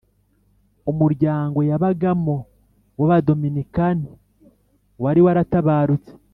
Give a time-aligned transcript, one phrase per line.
[0.91, 2.35] umuryango yabagamo
[2.99, 4.11] w’abadominikani,
[5.03, 6.11] wari waratabarutse